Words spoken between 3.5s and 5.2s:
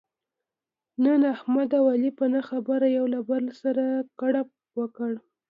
سره کړپ وکړ.